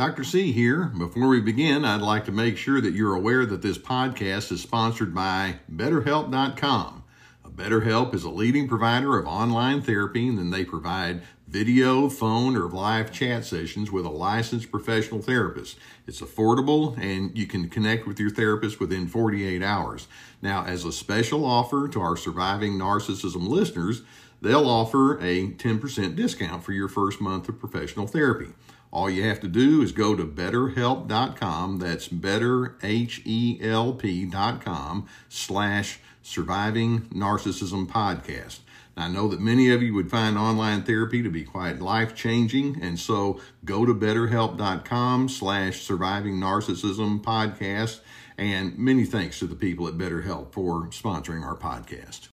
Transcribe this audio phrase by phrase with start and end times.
[0.00, 0.24] Dr.
[0.24, 0.84] C here.
[0.96, 4.62] Before we begin, I'd like to make sure that you're aware that this podcast is
[4.62, 7.04] sponsored by BetterHelp.com.
[7.46, 12.66] BetterHelp is a leading provider of online therapy, and then they provide video, phone, or
[12.70, 15.76] live chat sessions with a licensed professional therapist.
[16.06, 20.08] It's affordable, and you can connect with your therapist within 48 hours.
[20.40, 24.00] Now, as a special offer to our surviving narcissism listeners,
[24.40, 28.54] they'll offer a 10% discount for your first month of professional therapy.
[28.92, 31.78] All you have to do is go to betterhelp.com.
[31.78, 38.60] That's betterhelp.com slash surviving narcissism podcast.
[38.96, 42.82] I know that many of you would find online therapy to be quite life changing,
[42.82, 48.00] and so go to betterhelp.com slash surviving narcissism podcast.
[48.36, 52.28] And many thanks to the people at BetterHelp for sponsoring our podcast.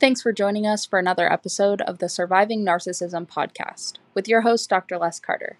[0.00, 4.70] Thanks for joining us for another episode of the Surviving Narcissism podcast with your host,
[4.70, 4.96] Dr.
[4.96, 5.58] Les Carter.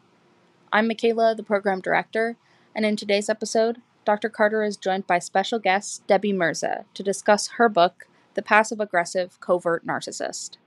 [0.73, 2.37] I'm Michaela, the program director,
[2.73, 4.29] and in today's episode, Dr.
[4.29, 9.41] Carter is joined by special guest Debbie Mirza to discuss her book, The Passive Aggressive
[9.41, 10.59] Covert Narcissist.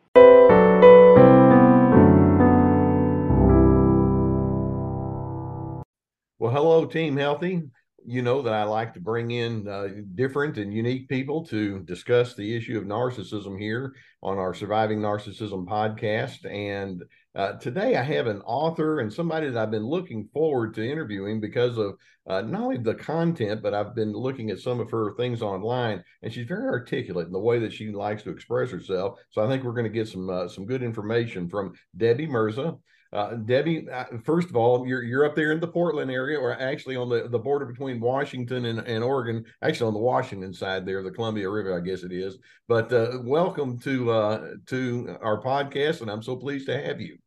[6.40, 7.70] Well, hello, Team Healthy
[8.06, 12.34] you know that I like to bring in uh, different and unique people to discuss
[12.34, 13.94] the issue of narcissism here
[14.24, 16.46] on our Surviving Narcissism podcast.
[16.50, 17.04] And
[17.36, 21.40] uh, today I have an author and somebody that I've been looking forward to interviewing
[21.40, 21.96] because of
[22.28, 26.04] uh, not only the content, but I've been looking at some of her things online,
[26.22, 29.20] and she's very articulate in the way that she likes to express herself.
[29.32, 32.78] So I think we're going to get some uh, some good information from Debbie Mirza.
[33.14, 36.58] Uh, Debbie, uh, first of all, you're you're up there in the Portland area, or
[36.58, 40.86] actually on the, the border between Washington and, and Oregon, actually on the Washington side
[40.86, 42.38] there, the Columbia River, I guess it is.
[42.70, 47.18] But uh, welcome to uh, to our podcast, and I'm so pleased to have you.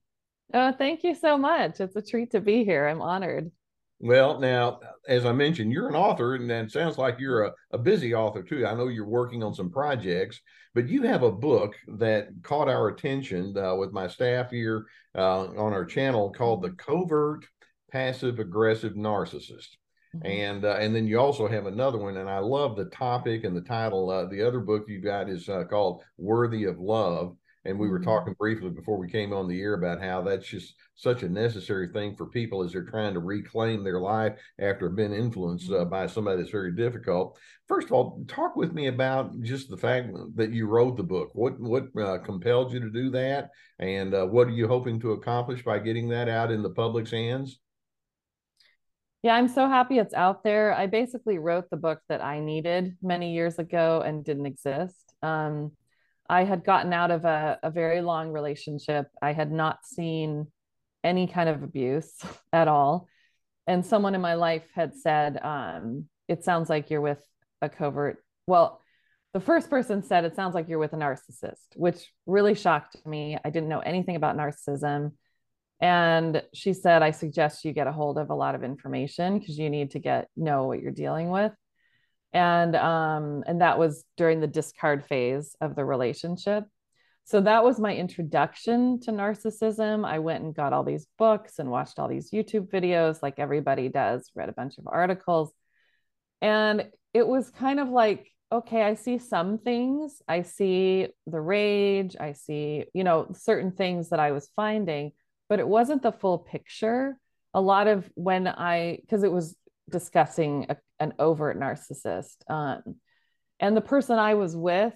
[0.55, 1.81] Oh, thank you so much.
[1.81, 2.87] It's a treat to be here.
[2.87, 3.51] I'm honored.
[4.05, 7.79] Well, now, as I mentioned, you're an author, and it sounds like you're a, a
[7.79, 8.67] busy author too.
[8.67, 10.43] I know you're working on some projects,
[10.75, 14.85] but you have a book that caught our attention uh, with my staff here
[15.17, 17.47] uh, on our channel called "The Covert
[17.93, 19.69] Passive Aggressive Narcissist."
[20.15, 20.27] Mm-hmm.
[20.27, 23.57] And uh, and then you also have another one, and I love the topic and
[23.57, 24.11] the title.
[24.11, 27.99] Uh, the other book you got is uh, called "Worthy of Love," And we were
[27.99, 28.09] mm-hmm.
[28.09, 31.89] talking briefly before we came on the air about how that's just such a necessary
[31.89, 35.91] thing for people as they're trying to reclaim their life after being influenced uh, mm-hmm.
[35.91, 37.39] by somebody that's very difficult.
[37.67, 41.31] First of all, talk with me about just the fact that you wrote the book.
[41.33, 45.13] What what uh, compelled you to do that, and uh, what are you hoping to
[45.13, 47.59] accomplish by getting that out in the public's hands?
[49.25, 50.75] Yeah, I'm so happy it's out there.
[50.75, 55.15] I basically wrote the book that I needed many years ago and didn't exist.
[55.23, 55.73] Um,
[56.29, 59.09] I had gotten out of a, a very long relationship.
[59.21, 60.47] I had not seen
[61.03, 62.15] any kind of abuse
[62.53, 63.09] at all.
[63.67, 67.23] And someone in my life had said, um, It sounds like you're with
[67.63, 68.23] a covert.
[68.47, 68.81] Well,
[69.33, 73.39] the first person said, It sounds like you're with a narcissist, which really shocked me.
[73.45, 75.13] I didn't know anything about narcissism.
[75.81, 79.59] And she said, I suggest you get a hold of a lot of information because
[79.59, 81.53] you need to get know what you're dealing with
[82.35, 86.65] and um and that was during the discard phase of the relationship.
[87.27, 90.05] So that was my introduction to narcissism.
[90.05, 93.89] I went and got all these books and watched all these youtube videos like everybody
[93.89, 95.53] does read a bunch of articles.
[96.43, 100.21] And it was kind of like okay i see some things.
[100.29, 102.17] I see the rage.
[102.21, 105.13] I see you know certain things that i was finding
[105.49, 107.17] but it wasn't the full picture.
[107.53, 109.57] A lot of when i because it was
[109.91, 112.37] discussing a, an overt narcissist.
[112.49, 112.97] Um,
[113.61, 114.95] and the person I was with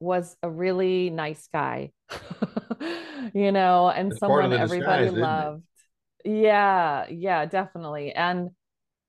[0.00, 1.92] was a really nice guy,
[3.34, 5.62] you know, and someone everybody disguise, loved.
[6.24, 8.12] Yeah, yeah, definitely.
[8.12, 8.50] And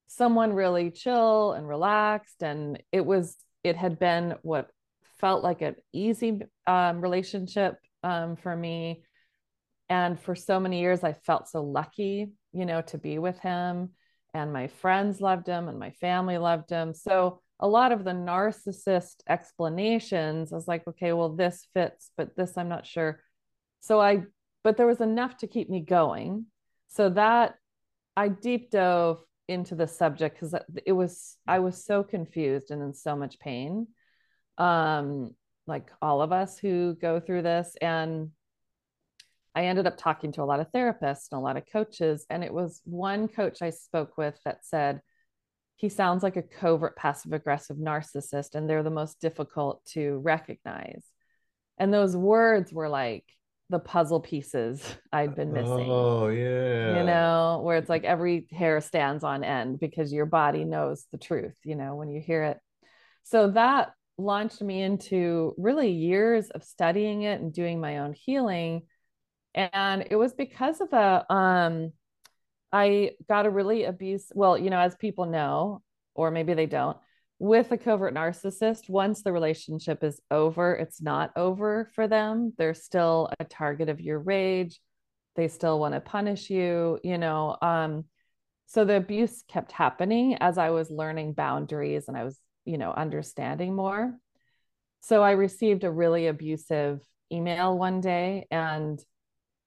[0.07, 2.43] someone really chill and relaxed.
[2.43, 4.69] And it was, it had been what
[5.19, 9.03] felt like an easy um, relationship um, for me.
[9.89, 13.91] And for so many years, I felt so lucky, you know, to be with him
[14.33, 16.93] and my friends loved him and my family loved him.
[16.93, 22.35] So a lot of the narcissist explanations, I was like, okay, well, this fits, but
[22.35, 23.21] this I'm not sure.
[23.81, 24.23] So I,
[24.63, 26.45] but there was enough to keep me going.
[26.87, 27.55] So that
[28.15, 30.55] I deep dove into the subject because
[30.85, 33.87] it was, I was so confused and in so much pain.
[34.57, 35.35] Um,
[35.67, 37.75] like all of us who go through this.
[37.81, 38.31] And
[39.55, 42.25] I ended up talking to a lot of therapists and a lot of coaches.
[42.29, 45.01] And it was one coach I spoke with that said,
[45.75, 51.03] he sounds like a covert passive aggressive narcissist, and they're the most difficult to recognize.
[51.79, 53.25] And those words were like,
[53.71, 54.83] the puzzle pieces
[55.13, 55.87] I'd been missing.
[55.89, 56.99] Oh, yeah.
[56.99, 61.17] You know, where it's like every hair stands on end because your body knows the
[61.17, 62.59] truth, you know, when you hear it.
[63.23, 68.83] So that launched me into really years of studying it and doing my own healing.
[69.53, 71.91] And it was because of a um
[72.71, 75.81] I got a really abuse well, you know, as people know,
[76.15, 76.97] or maybe they don't,
[77.39, 82.53] with a covert narcissist, once the relationship is over, it's not over for them.
[82.57, 84.79] They're still a target of your rage.
[85.35, 87.57] They still want to punish you, you know.
[87.61, 88.05] Um,
[88.67, 92.91] so the abuse kept happening as I was learning boundaries and I was you know,
[92.91, 94.17] understanding more.
[95.01, 97.01] So I received a really abusive
[97.31, 98.99] email one day, and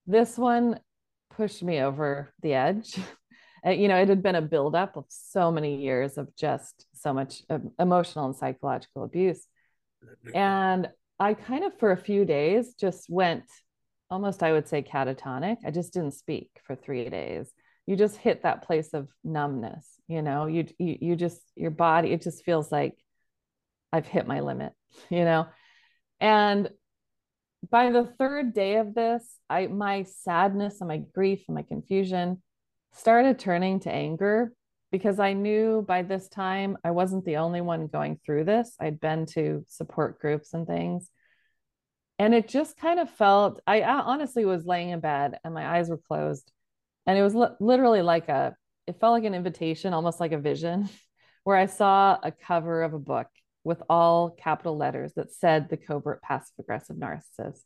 [0.06, 0.80] this one
[1.30, 2.96] pushed me over the edge.
[3.66, 7.42] you know, it had been a buildup of so many years of just so much
[7.50, 9.46] um, emotional and psychological abuse.
[10.34, 13.44] And I kind of, for a few days, just went
[14.10, 15.56] almost, I would say, catatonic.
[15.64, 17.50] I just didn't speak for three days.
[17.86, 22.12] You just hit that place of numbness you know you, you you just your body
[22.12, 22.96] it just feels like
[23.92, 24.72] i've hit my limit
[25.10, 25.46] you know
[26.20, 26.70] and
[27.70, 32.42] by the third day of this i my sadness and my grief and my confusion
[32.92, 34.52] started turning to anger
[34.90, 38.74] because i knew by this time i wasn't the only one going through this.
[38.80, 41.10] I'd been to support groups and things.
[42.18, 45.88] And it just kind of felt i honestly was laying in bed and my eyes
[45.88, 46.50] were closed.
[47.06, 48.54] And it was li- literally like a
[48.86, 50.88] it felt like an invitation, almost like a vision,
[51.44, 53.28] where I saw a cover of a book
[53.64, 57.62] with all capital letters that said the covert passive aggressive narcissist.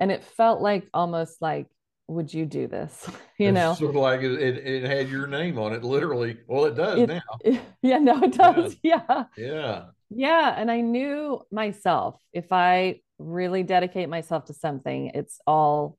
[0.00, 1.66] And it felt like almost like,
[2.08, 3.06] would you do this?
[3.38, 6.38] you it's know, sort of like it, it, it, had your name on it, literally.
[6.48, 7.20] Well, it does it, now.
[7.44, 8.76] It, yeah, no, it does.
[8.82, 9.02] Yeah.
[9.08, 9.24] yeah.
[9.36, 9.84] Yeah.
[10.08, 10.54] Yeah.
[10.56, 15.98] And I knew myself, if I really dedicate myself to something, it's all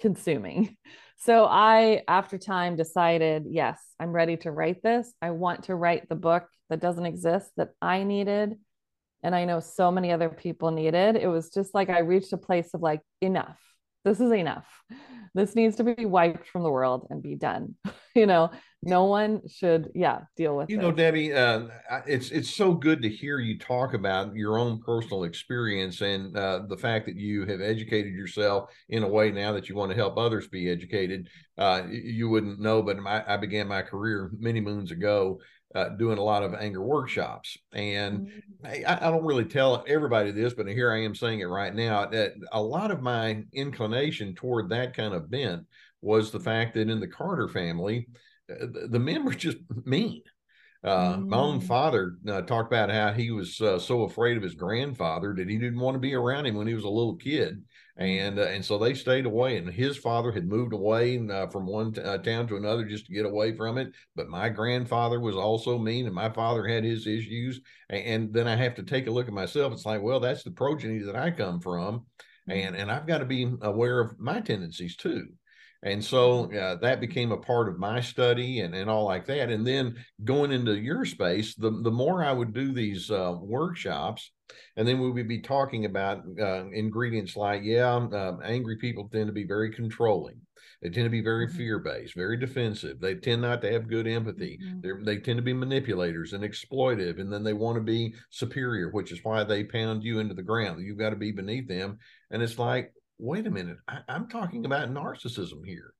[0.00, 0.76] consuming.
[1.24, 5.12] So I, after time, decided, yes, I'm ready to write this.
[5.22, 8.56] I want to write the book that doesn't exist that I needed.
[9.22, 11.14] And I know so many other people needed.
[11.14, 13.60] It was just like I reached a place of like, enough.
[14.04, 14.66] This is enough.
[15.34, 17.76] This needs to be wiped from the world and be done.
[18.14, 18.50] you know,
[18.82, 20.82] no one should yeah deal with you this.
[20.82, 21.68] know debbie uh,
[22.06, 26.60] it's it's so good to hear you talk about your own personal experience and uh,
[26.68, 29.96] the fact that you have educated yourself in a way now that you want to
[29.96, 31.28] help others be educated
[31.58, 35.38] uh, you wouldn't know but my, i began my career many moons ago
[35.74, 38.66] uh, doing a lot of anger workshops and mm-hmm.
[38.66, 42.04] I, I, don't really tell everybody this but here i am saying it right now
[42.06, 45.66] that a lot of my inclination toward that kind of bent
[46.02, 48.06] was the fact that in the carter family
[48.48, 50.22] the men were just mean.
[50.84, 51.28] Uh, mm.
[51.28, 51.66] My own mm.
[51.66, 55.58] father uh, talked about how he was uh, so afraid of his grandfather that he
[55.58, 57.62] didn't want to be around him when he was a little kid,
[57.96, 59.58] and uh, and so they stayed away.
[59.58, 63.06] And his father had moved away uh, from one t- uh, town to another just
[63.06, 63.92] to get away from it.
[64.16, 67.60] But my grandfather was also mean, and my father had his issues.
[67.90, 69.72] And, and then I have to take a look at myself.
[69.72, 72.06] It's like, well, that's the progeny that I come from,
[72.48, 72.54] mm.
[72.54, 75.28] and and I've got to be aware of my tendencies too.
[75.82, 76.56] And so mm-hmm.
[76.56, 79.50] uh, that became a part of my study and, and all like that.
[79.50, 84.30] And then going into your space, the, the more I would do these uh, workshops,
[84.76, 89.26] and then we would be talking about uh, ingredients like, yeah, uh, angry people tend
[89.26, 90.40] to be very controlling.
[90.82, 91.56] They tend to be very mm-hmm.
[91.56, 92.98] fear based, very defensive.
[92.98, 94.58] They tend not to have good empathy.
[94.60, 95.04] Mm-hmm.
[95.04, 97.20] They tend to be manipulators and exploitive.
[97.20, 100.42] And then they want to be superior, which is why they pound you into the
[100.42, 100.84] ground.
[100.84, 101.98] You've got to be beneath them.
[102.32, 105.94] And it's like, wait a minute, I, am talking about narcissism here.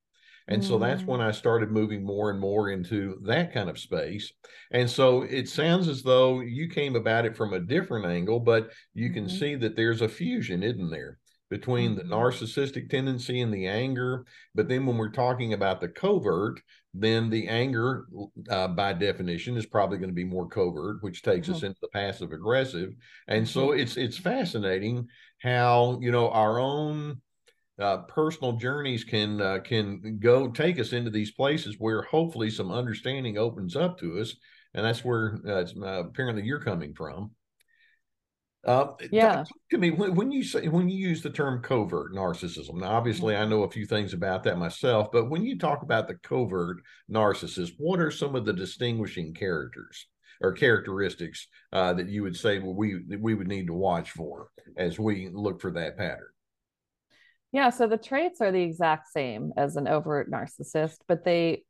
[0.47, 0.67] And mm.
[0.67, 1.25] so that's when mm.
[1.25, 4.31] I started moving more and more into that kind of space.
[4.71, 8.71] And so it sounds as though you came about it from a different angle, but
[8.93, 9.37] you can mm-hmm.
[9.37, 11.19] see that there's a fusion, isn't there?
[11.49, 12.09] Between mm-hmm.
[12.09, 14.25] the narcissistic tendency and the anger.
[14.55, 16.59] But then when we're talking about the covert,
[16.93, 18.05] then the anger,
[18.49, 21.55] uh, by definition, is probably going to be more covert, which takes mm-hmm.
[21.55, 22.93] us into the passive aggressive.
[23.27, 23.79] And so mm-hmm.
[23.79, 25.07] it's it's fascinating
[25.41, 27.21] how you know our own
[27.79, 32.71] uh, personal journeys can uh, can go take us into these places where hopefully some
[32.71, 34.35] understanding opens up to us,
[34.73, 37.31] and that's where uh, uh apparently you're coming from.
[38.65, 39.43] Uh, yeah.
[39.71, 43.35] To me, when, when, you say when you use the term covert narcissism, now obviously
[43.35, 46.77] I know a few things about that myself, but when you talk about the covert
[47.11, 50.07] narcissist, what are some of the distinguishing characters?
[50.41, 54.49] or characteristics uh, that you would say well, we we would need to watch for
[54.77, 56.32] as we look for that pattern?
[57.53, 61.63] Yeah, so the traits are the exact same as an overt narcissist, but they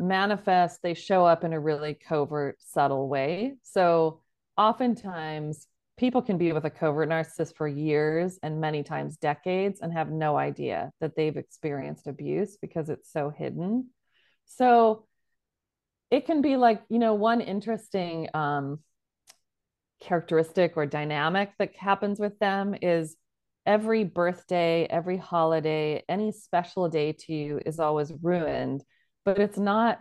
[0.00, 3.54] manifest, they show up in a really covert, subtle way.
[3.62, 4.20] So
[4.56, 9.92] oftentimes people can be with a covert narcissist for years and many times decades and
[9.92, 13.90] have no idea that they've experienced abuse because it's so hidden.
[14.46, 15.06] So
[16.10, 18.80] it can be like, you know, one interesting um,
[20.00, 23.16] characteristic or dynamic that happens with them is
[23.68, 28.82] every birthday, every holiday, any special day to you is always ruined,
[29.24, 30.00] but it's not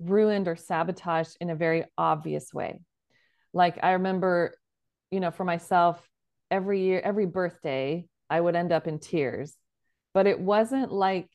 [0.00, 2.80] ruined or sabotaged in a very obvious way.
[3.52, 4.54] Like I remember
[5.10, 6.06] you know, for myself,
[6.50, 9.56] every year, every birthday, I would end up in tears.
[10.14, 11.28] But it wasn't like,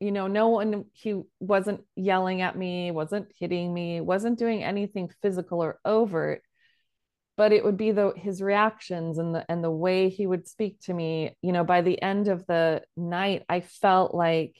[0.00, 5.10] you know, no one, he wasn't yelling at me, wasn't hitting me, wasn't doing anything
[5.22, 6.42] physical or overt.
[7.38, 10.80] But it would be the his reactions and the and the way he would speak
[10.82, 11.34] to me.
[11.40, 14.56] You know, by the end of the night, I felt like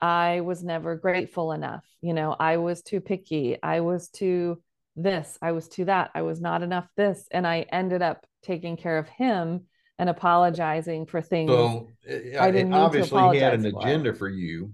[0.00, 1.84] I was never grateful enough.
[2.00, 3.62] You know, I was too picky.
[3.62, 4.62] I was too
[4.96, 7.28] this, I was too that, I was not enough this.
[7.30, 9.66] And I ended up taking care of him
[9.98, 11.50] and apologizing for things.
[11.50, 13.80] So eh, I didn't obviously he had an for.
[13.80, 14.72] agenda for you.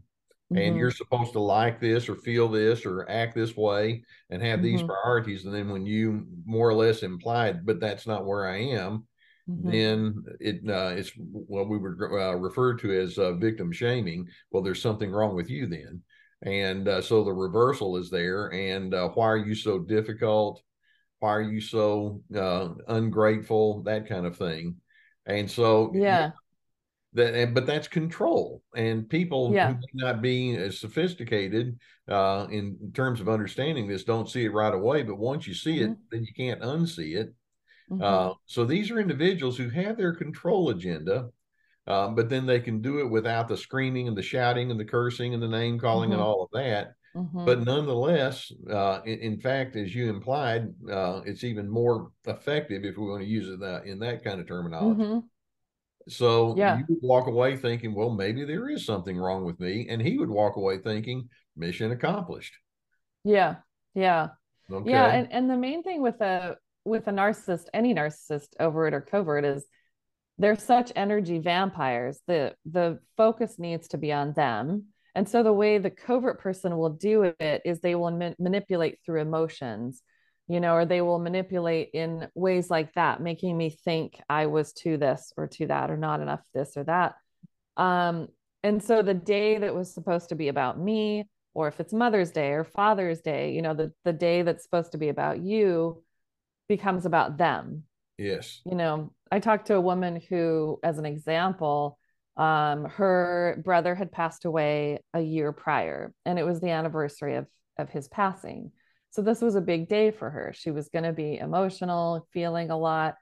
[0.57, 0.79] And mm-hmm.
[0.79, 4.65] you're supposed to like this or feel this or act this way and have mm-hmm.
[4.65, 5.45] these priorities.
[5.45, 9.07] And then when you more or less implied, but that's not where I am,
[9.51, 9.71] Mm-hmm.
[9.73, 14.29] then it uh, it's what we would uh, refer to as uh, victim shaming.
[14.53, 16.03] Well, there's something wrong with you then
[16.45, 20.61] and uh, so the reversal is there and uh, why are you so difficult
[21.21, 24.77] why are you so uh, ungrateful that kind of thing
[25.27, 26.31] and so yeah
[27.15, 29.69] that but that's control and people yeah.
[29.69, 31.79] who may not be as sophisticated
[32.09, 35.79] uh, in terms of understanding this don't see it right away but once you see
[35.79, 35.93] mm-hmm.
[35.93, 37.35] it then you can't unsee it
[37.91, 38.03] mm-hmm.
[38.03, 41.29] uh, so these are individuals who have their control agenda
[41.87, 44.85] um, but then they can do it without the screaming and the shouting and the
[44.85, 46.21] cursing and the name calling mm-hmm.
[46.21, 46.95] and all of that.
[47.17, 47.45] Mm-hmm.
[47.45, 52.97] But nonetheless, uh, in, in, fact, as you implied, uh, it's even more effective if
[52.97, 55.27] we want to use it that, in that kind of terminology.
[56.09, 56.79] So yeah.
[56.79, 59.87] you would walk away thinking, well, maybe there is something wrong with me.
[59.89, 62.55] And he would walk away thinking, mission accomplished.
[63.25, 63.57] Yeah.
[63.95, 64.29] Yeah.
[64.71, 64.91] Okay.
[64.91, 65.09] Yeah.
[65.09, 69.45] And, and the main thing with a with a narcissist, any narcissist, overt or covert,
[69.45, 69.65] is
[70.39, 75.53] they're such energy vampires the the focus needs to be on them and so the
[75.53, 80.03] way the covert person will do it is they will ma- manipulate through emotions
[80.49, 84.73] you know or they will manipulate in ways like that making me think i was
[84.73, 87.15] to this or to that or not enough this or that.
[87.77, 88.29] Um
[88.65, 92.31] and so the day that was supposed to be about me or if it's mother's
[92.31, 96.03] day or father's day you know the the day that's supposed to be about you
[96.69, 97.85] becomes about them.
[98.19, 98.61] Yes.
[98.65, 101.99] You know I talked to a woman who, as an example,
[102.37, 107.47] um, her brother had passed away a year prior, and it was the anniversary of
[107.79, 108.73] of his passing.
[109.13, 110.53] So this was a big day for her.
[110.57, 113.17] She was going to be emotional, feeling a lot.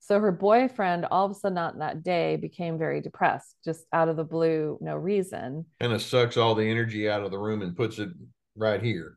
[0.00, 4.08] So her boyfriend, all of a sudden on that day, became very depressed, just out
[4.08, 5.64] of the blue, no reason.
[5.80, 8.10] And it sucks all the energy out of the room and puts it
[8.56, 9.16] right here.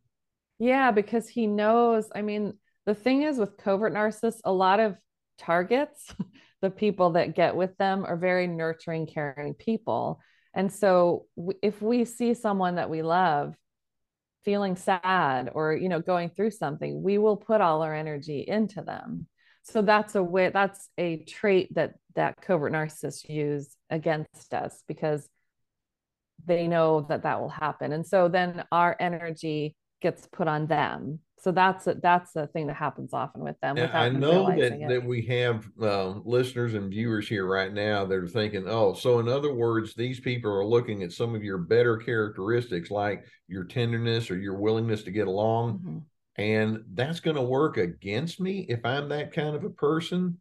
[0.57, 2.07] Yeah, because he knows.
[2.15, 2.53] I mean,
[2.85, 4.95] the thing is with covert narcissists, a lot of
[5.37, 6.15] targets,
[6.61, 10.21] the people that get with them are very nurturing, caring people.
[10.53, 11.25] And so
[11.61, 13.55] if we see someone that we love
[14.45, 18.81] feeling sad or you know going through something, we will put all our energy into
[18.81, 19.27] them.
[19.63, 25.27] So that's a way that's a trait that that covert narcissists use against us because
[26.45, 27.91] they know that that will happen.
[27.91, 32.67] And so then our energy gets put on them so that's a, that's the thing
[32.67, 33.77] that happens often with them.
[33.77, 38.27] I know that, that we have uh, listeners and viewers here right now that are
[38.27, 41.97] thinking, oh, so in other words, these people are looking at some of your better
[41.97, 45.79] characteristics like your tenderness or your willingness to get along.
[45.79, 45.97] Mm-hmm.
[46.37, 50.39] And that's going to work against me if I'm that kind of a person.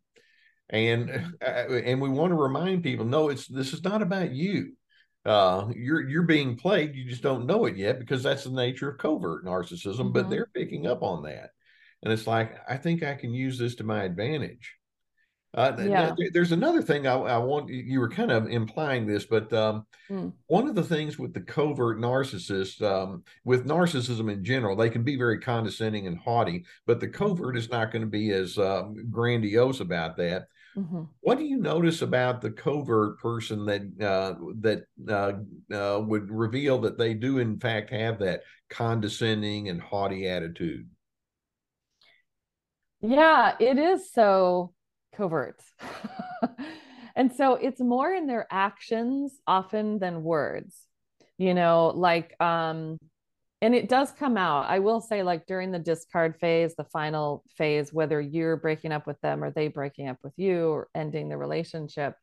[0.70, 1.28] And mm-hmm.
[1.42, 4.72] uh, and we want to remind people, no, it's this is not about you
[5.24, 6.94] uh, you're you're being played.
[6.94, 9.96] You just don't know it yet because that's the nature of covert narcissism.
[9.98, 10.12] Mm-hmm.
[10.12, 11.50] But they're picking up on that,
[12.02, 14.74] and it's like I think I can use this to my advantage.
[15.56, 16.12] Uh, yeah.
[16.32, 17.68] there's another thing I, I, want.
[17.68, 20.32] You were kind of implying this, but um, mm.
[20.48, 25.04] one of the things with the covert narcissist, um, with narcissism in general, they can
[25.04, 28.82] be very condescending and haughty, but the covert is not going to be as uh,
[29.10, 30.48] grandiose about that.
[30.76, 31.02] Mm-hmm.
[31.20, 35.32] What do you notice about the covert person that uh, that uh,
[35.74, 40.88] uh, would reveal that they do in fact have that condescending and haughty attitude?
[43.00, 44.74] Yeah, it is so
[45.14, 45.62] covert.
[47.16, 50.74] and so it's more in their actions often than words.
[51.38, 52.98] You know, like um
[53.64, 54.66] and it does come out.
[54.68, 59.06] I will say, like during the discard phase, the final phase, whether you're breaking up
[59.06, 62.14] with them or they breaking up with you or ending the relationship,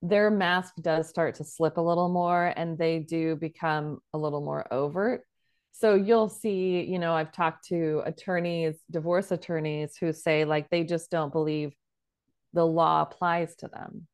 [0.00, 4.40] their mask does start to slip a little more and they do become a little
[4.40, 5.24] more overt.
[5.72, 10.84] So you'll see, you know, I've talked to attorneys, divorce attorneys who say like they
[10.84, 11.74] just don't believe
[12.54, 14.06] the law applies to them.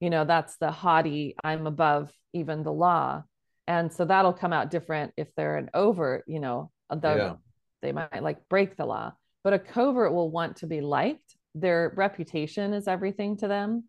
[0.00, 3.22] You know, that's the haughty, I'm above even the law
[3.66, 7.34] and so that'll come out different if they're an overt you know yeah.
[7.82, 9.12] they might like break the law.
[9.44, 11.36] But a covert will want to be liked.
[11.54, 13.84] Their reputation is everything to them.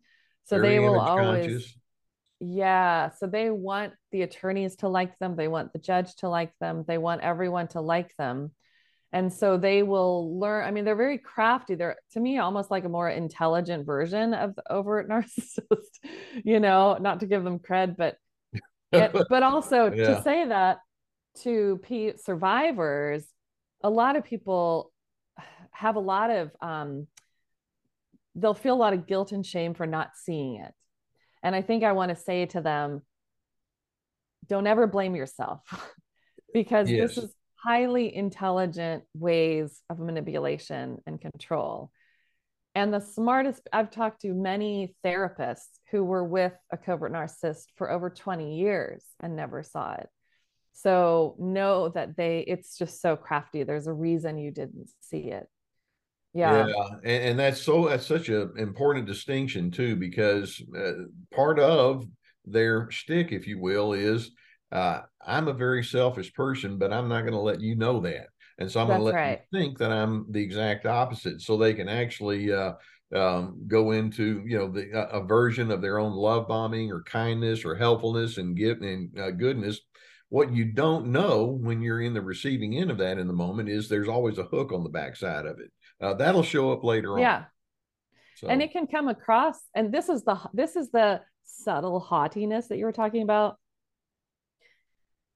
[0.46, 1.78] So Very they will always conscious.
[2.40, 3.10] yeah.
[3.18, 5.36] So they want the attorneys to like them.
[5.36, 6.86] They want the judge to like them.
[6.88, 8.52] They want everyone to like them.
[9.14, 11.76] And so they will learn i mean they're very crafty.
[11.76, 16.04] They're to me almost like a more intelligent version of the overt narcissist
[16.44, 18.18] you know not to give them cred but
[18.92, 20.16] it, but also yeah.
[20.16, 20.80] to say that
[21.44, 23.26] to P- survivors,
[23.84, 24.92] a lot of people
[25.72, 27.08] have a lot of um,
[28.36, 30.74] they'll feel a lot of guilt and shame for not seeing it.
[31.44, 33.02] And I think I want to say to them,
[34.48, 35.62] don't ever blame yourself
[36.54, 37.16] because yes.
[37.16, 41.92] this is highly intelligent ways of manipulation and control.
[42.78, 47.90] And the smartest, I've talked to many therapists who were with a covert narcissist for
[47.90, 50.08] over 20 years and never saw it.
[50.74, 53.64] So know that they, it's just so crafty.
[53.64, 55.48] There's a reason you didn't see it.
[56.36, 56.68] Yeah.
[56.68, 56.88] Yeah.
[57.04, 62.06] And, and that's so, that's such an important distinction too, because uh, part of
[62.46, 64.30] their stick, if you will, is
[64.72, 68.28] uh, I'm a very selfish person, but I'm not going to let you know that.
[68.60, 69.52] And so I'm going to let right.
[69.52, 72.74] them think that I'm the exact opposite so they can actually uh,
[73.16, 77.04] um, go into, you know, the uh, a version of their own love bombing or
[77.04, 79.80] kindness or helpfulness and give and uh, goodness.
[80.30, 83.70] What you don't know when you're in the receiving end of that in the moment
[83.70, 85.72] is there's always a hook on the backside of it.
[86.02, 87.20] Uh, that'll show up later on.
[87.20, 87.46] Yeah.
[88.36, 88.48] So.
[88.48, 92.78] And it can come across, and this is the this is the subtle haughtiness that
[92.78, 93.58] you were talking about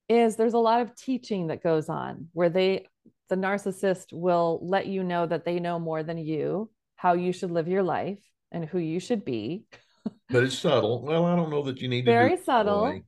[0.09, 2.85] is there's a lot of teaching that goes on where they
[3.31, 7.49] the narcissist will let you know that they know more than you, how you should
[7.49, 8.19] live your life
[8.51, 9.63] and who you should be.
[10.29, 11.01] but it's subtle.
[11.01, 13.01] Well, I don't know that you need to very subtle.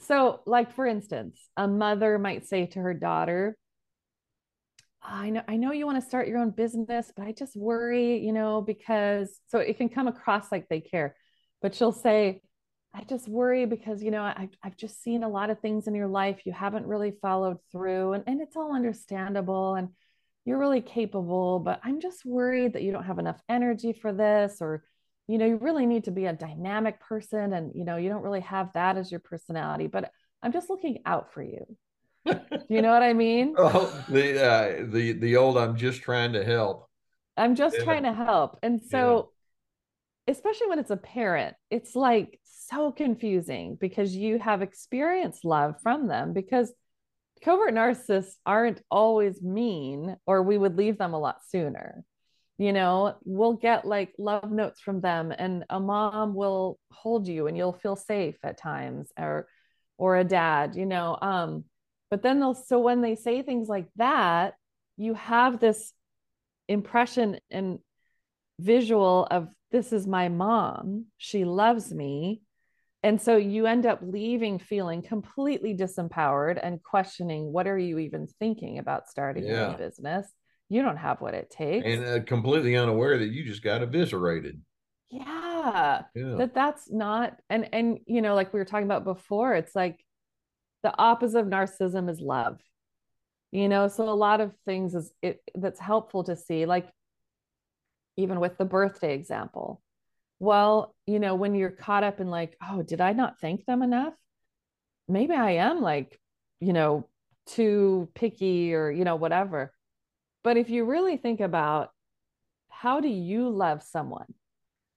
[0.00, 3.58] So, like for instance, a mother might say to her daughter,
[5.02, 8.18] I know I know you want to start your own business, but I just worry,
[8.24, 11.14] you know, because so it can come across like they care.
[11.60, 12.40] But she'll say,
[12.96, 15.94] I just worry because, you know, I've, I've just seen a lot of things in
[15.94, 19.74] your life you haven't really followed through, and, and it's all understandable.
[19.74, 19.90] And
[20.46, 24.58] you're really capable, but I'm just worried that you don't have enough energy for this,
[24.60, 24.84] or,
[25.26, 28.22] you know, you really need to be a dynamic person and, you know, you don't
[28.22, 30.10] really have that as your personality, but
[30.42, 31.66] I'm just looking out for you.
[32.68, 33.56] you know what I mean?
[33.58, 36.88] Oh, the, uh, the, the old, I'm just trying to help.
[37.36, 37.84] I'm just yeah.
[37.84, 38.58] trying to help.
[38.62, 39.32] And so,
[40.28, 40.34] yeah.
[40.34, 46.08] especially when it's a parent, it's like so confusing because you have experienced love from
[46.08, 46.72] them because
[47.42, 52.04] covert narcissists aren't always mean or we would leave them a lot sooner.
[52.58, 57.46] You know we'll get like love notes from them and a mom will hold you
[57.46, 59.46] and you'll feel safe at times or
[59.98, 61.64] or a dad you know um
[62.10, 64.54] but then they'll so when they say things like that
[64.96, 65.92] you have this
[66.66, 67.78] impression and
[68.58, 71.06] visual of this is my mom.
[71.18, 72.42] She loves me
[73.06, 78.26] and so you end up leaving feeling completely disempowered and questioning what are you even
[78.40, 79.74] thinking about starting yeah.
[79.74, 80.26] a business?
[80.68, 81.86] You don't have what it takes.
[81.86, 84.60] And uh, completely unaware that you just got eviscerated.
[85.08, 86.02] Yeah.
[86.16, 86.34] yeah.
[86.36, 90.04] That that's not and and you know like we were talking about before it's like
[90.82, 92.58] the opposite of narcissism is love.
[93.52, 96.88] You know, so a lot of things is it that's helpful to see like
[98.16, 99.80] even with the birthday example
[100.38, 103.82] well, you know, when you're caught up in like, oh, did I not thank them
[103.82, 104.14] enough?
[105.08, 106.18] Maybe I am like,
[106.60, 107.08] you know,
[107.46, 109.72] too picky or, you know, whatever.
[110.42, 111.90] But if you really think about
[112.68, 114.34] how do you love someone?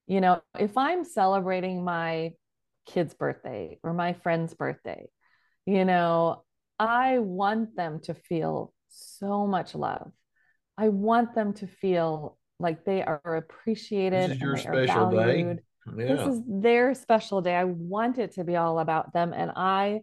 [0.07, 2.33] You know, if I'm celebrating my
[2.87, 5.07] kid's birthday or my friend's birthday,
[5.65, 6.43] you know,
[6.79, 10.11] I want them to feel so much love.
[10.77, 14.31] I want them to feel like they are appreciated.
[14.31, 15.57] This is your special day.
[15.97, 16.15] Yeah.
[16.15, 17.55] This is their special day.
[17.55, 19.33] I want it to be all about them.
[19.33, 20.01] And I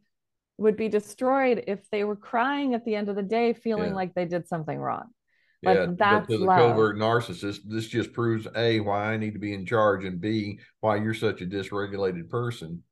[0.58, 3.96] would be destroyed if they were crying at the end of the day, feeling yeah.
[3.96, 5.04] like they did something wrong.
[5.62, 6.58] Like yeah, that's to the love.
[6.58, 10.60] covert narcissist, this just proves A, why I need to be in charge, and B,
[10.80, 12.82] why you're such a dysregulated person.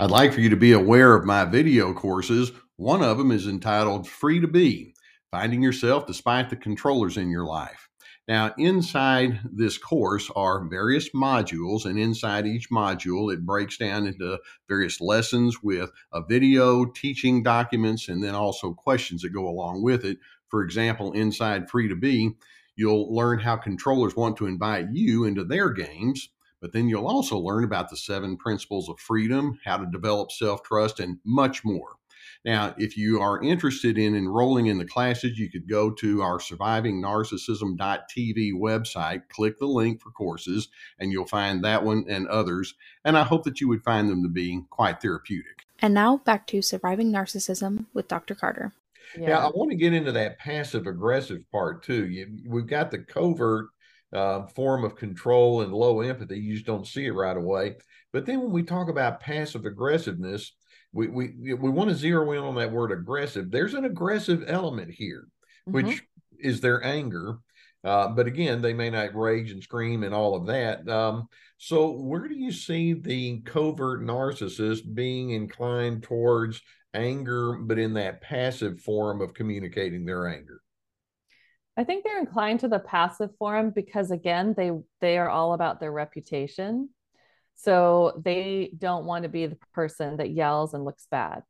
[0.00, 2.50] I'd like for you to be aware of my video courses.
[2.74, 4.92] One of them is entitled Free to Be
[5.30, 7.88] Finding Yourself Despite the Controllers in Your Life.
[8.26, 14.40] Now, inside this course are various modules, and inside each module, it breaks down into
[14.68, 20.04] various lessons with a video, teaching documents, and then also questions that go along with
[20.04, 20.18] it.
[20.48, 22.32] For example, inside Free to Be,
[22.74, 26.30] you'll learn how controllers want to invite you into their games,
[26.64, 30.62] but then you'll also learn about the seven principles of freedom, how to develop self
[30.62, 31.96] trust, and much more.
[32.42, 36.38] Now, if you are interested in enrolling in the classes, you could go to our
[36.38, 42.72] survivingnarcissism.tv website, click the link for courses, and you'll find that one and others.
[43.04, 45.66] And I hope that you would find them to be quite therapeutic.
[45.80, 48.34] And now back to surviving narcissism with Dr.
[48.34, 48.72] Carter.
[49.18, 49.28] Yeah.
[49.28, 52.08] Now, I want to get into that passive aggressive part too.
[52.08, 53.66] You, we've got the covert
[54.14, 56.38] uh, form of control and low empathy.
[56.38, 57.76] You just don't see it right away.
[58.12, 60.52] But then when we talk about passive aggressiveness,
[60.92, 63.50] we we we want to zero in on that word aggressive.
[63.50, 65.26] There's an aggressive element here,
[65.64, 66.48] which mm-hmm.
[66.48, 67.38] is their anger.
[67.82, 70.88] Uh, but again, they may not rage and scream and all of that.
[70.88, 76.62] Um, so, where do you see the covert narcissist being inclined towards
[76.94, 80.60] anger, but in that passive form of communicating their anger?
[81.76, 85.80] I think they're inclined to the passive form because, again, they they are all about
[85.80, 86.90] their reputation.
[87.56, 91.42] So they don't want to be the person that yells and looks bad,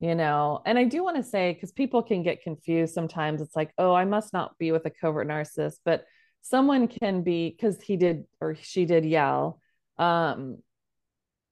[0.00, 0.60] you know.
[0.66, 3.94] And I do want to say, because people can get confused sometimes, it's like, oh,
[3.94, 6.04] I must not be with a covert narcissist, but
[6.42, 9.60] someone can be because he did or she did yell.
[9.96, 10.58] Um,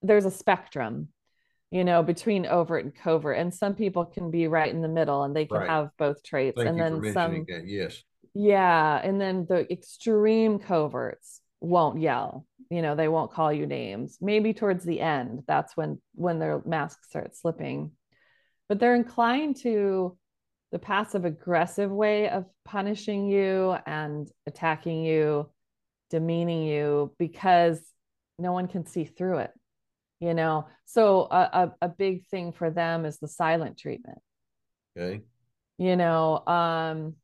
[0.02, 1.08] there's a spectrum,
[1.70, 5.24] you know, between overt and covert, and some people can be right in the middle
[5.24, 5.68] and they can right.
[5.68, 6.56] have both traits.
[6.56, 7.66] Thank and then some, that.
[7.66, 8.02] yes,
[8.34, 14.18] yeah, and then the extreme coverts won't yell you know they won't call you names
[14.20, 17.92] maybe towards the end that's when when their masks start slipping
[18.68, 20.16] but they're inclined to
[20.72, 25.48] the passive aggressive way of punishing you and attacking you
[26.10, 27.80] demeaning you because
[28.38, 29.52] no one can see through it
[30.20, 30.66] you know?
[30.84, 34.18] So a, a, a big thing for them is the silent treatment.
[34.96, 35.22] Okay.
[35.78, 37.16] You know um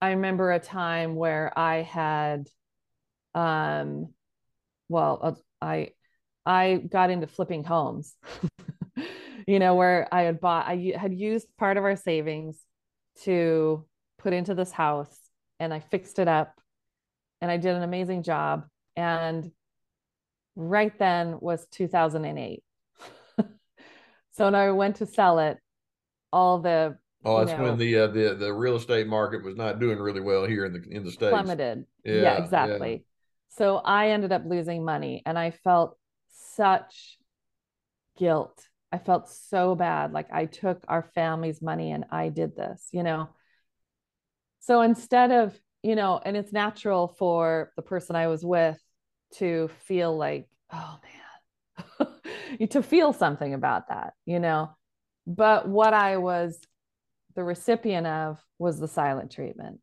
[0.00, 2.48] i remember a time where i had
[3.34, 4.10] um
[4.88, 5.90] well uh, i
[6.46, 8.14] i got into flipping homes.
[9.46, 12.60] You know where i had bought i had used part of our savings
[13.22, 13.86] to
[14.18, 15.16] put into this house
[15.58, 16.60] and i fixed it up
[17.40, 19.50] and i did an amazing job and
[20.58, 22.62] right then was 2008
[24.32, 25.58] so when i went to sell it
[26.32, 29.80] all the Oh, that's know, when the uh, the the real estate market was not
[29.80, 31.30] doing really well here in the in the states.
[31.30, 31.84] Plummeted.
[32.04, 33.04] Yeah, yeah exactly.
[33.48, 37.18] So I ended up losing money and I felt such
[38.16, 38.68] guilt.
[38.92, 40.12] I felt so bad.
[40.12, 43.28] Like I took our family's money and I did this, you know.
[44.60, 48.78] So instead of, you know, and it's natural for the person I was with
[49.36, 50.98] to feel like, oh
[51.98, 54.70] man, to feel something about that, you know.
[55.26, 56.58] But what I was
[57.34, 59.78] the recipient of was the silent treatment.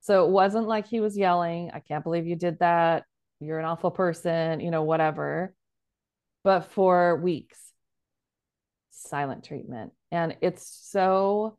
[0.00, 3.04] So it wasn't like he was yelling, I can't believe you did that.
[3.40, 5.54] You're an awful person, you know, whatever.
[6.44, 7.58] But for weeks,
[8.90, 9.92] silent treatment.
[10.10, 11.58] And it's so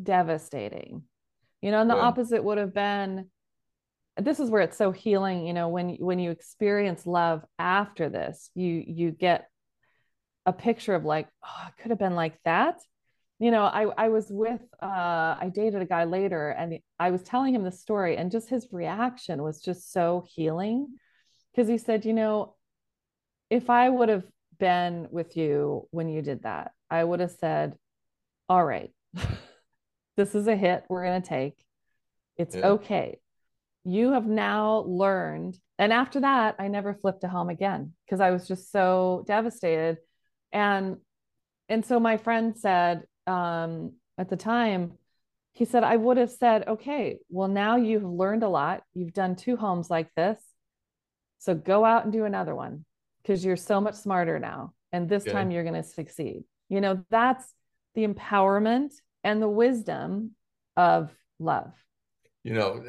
[0.00, 1.04] devastating.
[1.62, 2.02] You know, and the yeah.
[2.02, 3.26] opposite would have been
[4.18, 8.50] this is where it's so healing, you know, when when you experience love after this,
[8.54, 9.48] you you get
[10.46, 12.78] a picture of like, oh, it could have been like that
[13.38, 17.22] you know, I, I was with, uh, I dated a guy later and I was
[17.22, 20.88] telling him the story and just his reaction was just so healing
[21.52, 22.56] because he said, you know,
[23.48, 24.24] if I would have
[24.58, 27.76] been with you when you did that, I would have said,
[28.48, 28.90] all right,
[30.16, 31.54] this is a hit we're going to take.
[32.36, 32.66] It's yeah.
[32.66, 33.18] okay.
[33.84, 35.58] You have now learned.
[35.78, 39.98] And after that, I never flipped a home again because I was just so devastated.
[40.52, 40.98] And
[41.68, 44.92] and so my friend said, um, at the time,
[45.52, 48.82] he said, I would have said, okay, well, now you've learned a lot.
[48.94, 50.40] You've done two homes like this.
[51.38, 52.84] So go out and do another one
[53.22, 54.72] because you're so much smarter now.
[54.92, 55.32] And this okay.
[55.32, 56.44] time you're going to succeed.
[56.68, 57.52] You know, that's
[57.94, 60.34] the empowerment and the wisdom
[60.76, 61.72] of love
[62.48, 62.82] you know,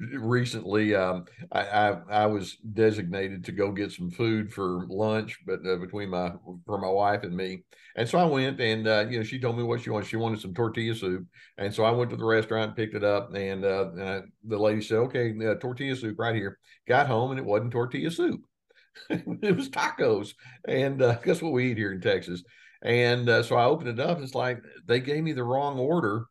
[0.18, 5.60] recently um, I, I, I was designated to go get some food for lunch, but
[5.66, 6.32] uh, between my
[6.64, 7.64] for my wife and me,
[7.96, 10.08] and so I went and uh, you know she told me what she wanted.
[10.08, 11.26] She wanted some tortilla soup,
[11.58, 14.58] and so I went to the restaurant, picked it up, and, uh, and I, the
[14.58, 18.40] lady said, "Okay, uh, tortilla soup right here." Got home and it wasn't tortilla soup.
[19.10, 20.34] it was tacos.
[20.66, 22.42] And uh, guess what we eat here in Texas?
[22.82, 24.20] And uh, so I opened it up.
[24.20, 26.26] It's like they gave me the wrong order.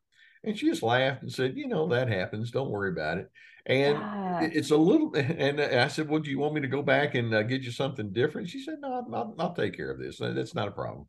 [0.45, 2.51] And she just laughed and said, You know, that happens.
[2.51, 3.29] Don't worry about it.
[3.65, 4.39] And Yeah.
[4.39, 7.33] it's a little, and I said, Well, do you want me to go back and
[7.33, 8.49] uh, get you something different?
[8.49, 10.19] She said, No, I'll, I'll take care of this.
[10.19, 11.07] That's not a problem.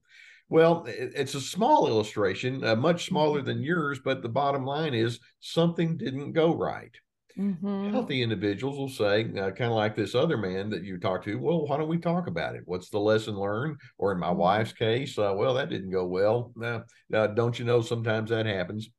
[0.49, 5.19] Well, it's a small illustration, uh, much smaller than yours, but the bottom line is
[5.41, 6.95] something didn't go right.
[7.37, 7.93] Mhm.
[7.93, 11.39] Healthy individuals will say, uh, kind of like this other man that you talked to,
[11.39, 12.63] well, why don't we talk about it?
[12.65, 13.79] What's the lesson learned?
[13.99, 14.37] Or in my Mhm.
[14.37, 16.53] wife's case, uh, well, that didn't go well.
[16.63, 18.91] Uh, don't you know sometimes that happens?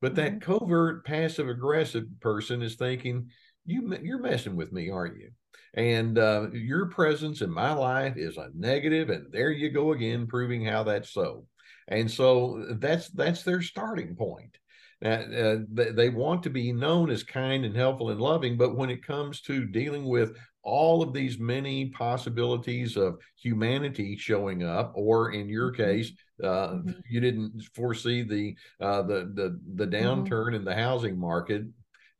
[0.00, 3.30] But that covert passive aggressive person is thinking,
[3.64, 5.30] you, you're messing with me, aren't you?
[5.74, 10.26] And uh, your presence in my life is a negative, and there you go again,
[10.26, 11.46] proving how that's so.
[11.88, 14.56] And so that's that's their starting point.
[15.04, 18.76] Uh, uh, they, they want to be known as kind and helpful and loving, but
[18.76, 24.92] when it comes to dealing with all of these many possibilities of humanity showing up,
[24.96, 25.76] or in your Mhm.
[25.76, 27.02] case, uh, Mhm.
[27.08, 31.64] you didn't foresee the uh, the the the downturn in the housing market,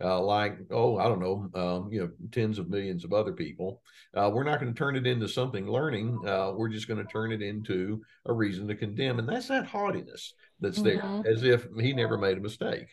[0.00, 3.82] uh, like oh I don't know, um, you know, tens of millions of other people.
[4.14, 6.24] Uh, we're not going to turn it into something learning.
[6.24, 9.66] Uh, we're just going to turn it into a reason to condemn, and that's that
[9.66, 11.26] haughtiness that's there, Mhm.
[11.26, 12.88] as if he never made a mistake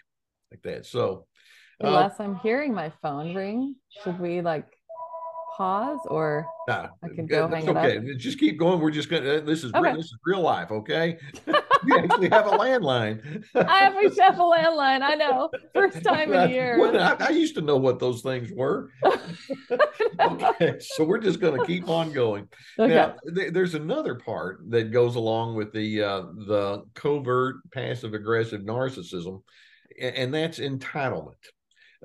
[0.51, 0.85] like that.
[0.85, 1.27] So.
[1.79, 3.75] Hey, uh, I'm hearing my phone ring.
[3.89, 4.74] Should we like
[5.55, 6.45] pause or?
[6.67, 7.77] Nah, I can go hang it up.
[7.85, 8.15] okay.
[8.17, 8.79] Just keep going.
[8.79, 9.39] We're just gonna.
[9.41, 9.95] This is real, Okay.
[9.95, 10.71] this is real life.
[10.71, 11.17] Okay,
[11.85, 13.43] you actually have a landline.
[13.55, 15.01] I have a a landline.
[15.03, 15.49] I know.
[15.73, 16.79] First time in years.
[16.79, 18.89] Well, I, I used to know what those things were.
[20.19, 22.47] okay, so we're just going to keep on going.
[22.79, 22.93] Okay.
[22.93, 28.61] Now, th- there's another part that goes along with the uh, the covert passive aggressive
[28.61, 29.41] narcissism,
[29.99, 31.33] a- and that's entitlement.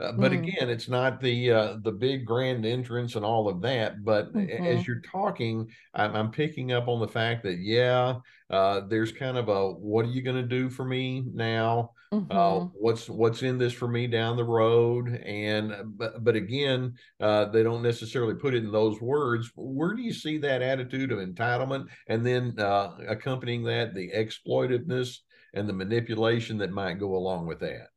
[0.01, 0.35] Uh, but Mm.
[0.35, 4.05] again, it's not the uh, the big grand entrance and all of that.
[4.05, 4.61] But Mhm.
[4.67, 8.17] as you're talking, I'm, I'm picking up on the fact that yeah,
[8.51, 11.93] uh, there's kind of a what are you going to do for me now?
[12.29, 12.71] uh, Mhm.
[12.73, 17.47] what's what's in this for me down the road and uh, but but again uh,
[17.47, 21.19] they don't necessarily put it in those words where do you see that attitude of
[21.19, 25.19] entitlement and then uh, accompanying that the exploitiveness
[25.55, 27.89] and the manipulation that might go along with that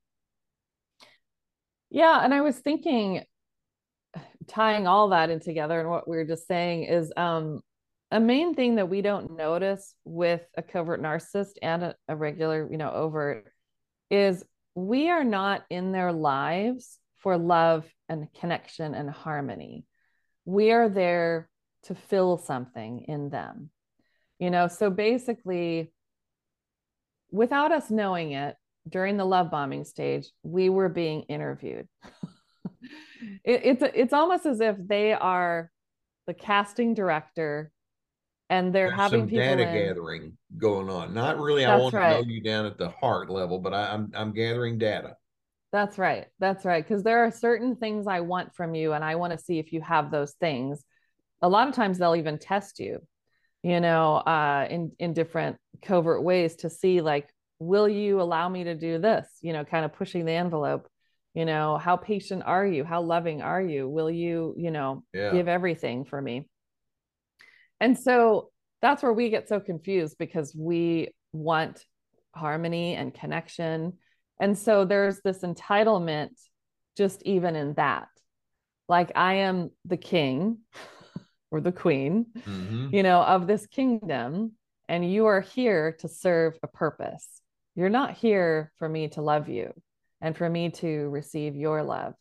[1.94, 3.24] Yeah, and I was thinking
[4.48, 7.62] tying all that in together and what we were just saying is um
[8.12, 12.68] a main thing that we don't notice with a covert narcissist and a, a regular,
[12.70, 13.48] you know, overt
[14.12, 14.44] is
[14.76, 19.86] we are not in their lives for love and connection and harmony.
[20.46, 21.50] We are there
[21.84, 23.70] to fill something in them.
[24.38, 25.92] You know, so basically
[27.32, 28.56] without us knowing it,
[28.88, 31.88] during the love bombing stage, we were being interviewed.
[33.43, 35.72] it, it's it's almost as if they are
[36.28, 37.72] the casting director,
[38.50, 39.74] and they're There's having some people data in.
[39.74, 43.30] gathering going on not really i That's want to know you down at the heart
[43.30, 45.15] level but I, i'm i'm gathering data
[45.72, 46.28] That's right.
[46.39, 46.84] That's right.
[46.88, 49.74] Because there are certain things I want from you, and I want to see if
[49.74, 50.84] you have those things.
[51.41, 53.00] A lot of times they'll even test you,
[53.63, 58.66] you know, uh, in in different covert ways to see like, will you allow me
[58.66, 59.28] to do this?
[59.42, 60.88] You know, kind of pushing the envelope.
[61.34, 62.84] You know, how patient are you?
[62.84, 63.89] How loving are you?
[63.89, 66.48] Will you, you know, yeah give everything for me?
[67.80, 71.86] And so that's where we get so confused because we want
[72.36, 73.94] harmony and connection.
[74.39, 76.30] And so there's this entitlement
[76.98, 78.08] just even in that.
[78.88, 80.60] Like I am the king
[81.52, 82.94] or the queen, Mhm.
[82.94, 84.54] you know, of this kingdom,
[84.89, 87.42] and you are here to serve a purpose.
[87.76, 89.74] You're not here for me to love you
[90.22, 92.14] and for me to receive your love.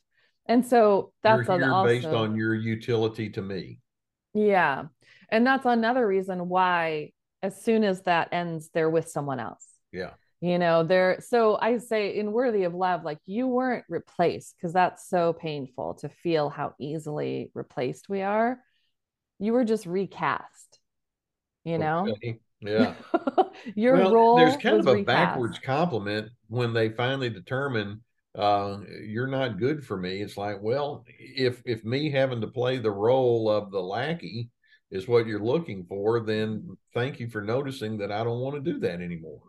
[0.46, 3.78] And so that's You're also based on your utility to me
[4.34, 4.84] yeah.
[5.30, 7.12] And that's another reason why,
[7.42, 9.66] as soon as that ends, they're with someone else.
[9.92, 10.10] yeah
[10.40, 14.72] You know, they're so I say in Worthy of Love, like you weren't replaced because
[14.72, 18.58] that's so painful to feel how easily replaced we are.
[19.38, 20.78] You were just recast,
[21.64, 22.08] you know?
[22.08, 22.38] Okay.
[22.62, 22.94] Yeah
[23.74, 25.04] Your well, role there's kind of a recast.
[25.04, 28.02] backwards compliment when they finally determine
[28.38, 30.22] uh, you're not good for me.
[30.22, 34.50] It's like, well, if if me having to play the role of the lackey
[34.90, 38.72] is what you're looking for, then thank you for noticing that I don't want to
[38.72, 39.42] do that anymore.